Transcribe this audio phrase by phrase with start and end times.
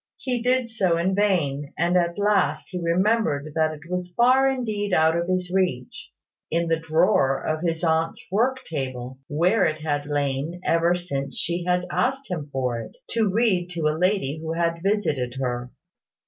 [0.17, 4.93] He did so in vain; and at last he remembered that it was far indeed
[4.95, 6.09] out of his reach,
[6.49, 11.65] in the drawer of his aunt's work table, where it had lain ever since she
[11.65, 15.69] had asked him for it, to read to a lady who had visited her.